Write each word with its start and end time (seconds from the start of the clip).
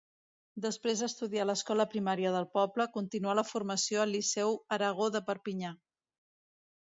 Després 0.63 1.01
d'estudiar 1.03 1.43
a 1.43 1.47
l'escola 1.49 1.85
primària 1.91 2.31
del 2.35 2.47
poble, 2.59 2.87
continuà 2.95 3.35
la 3.41 3.45
formació 3.51 4.01
al 4.05 4.13
liceu 4.15 4.57
Aragó 4.79 5.11
de 5.19 5.23
Perpinyà. 5.29 5.75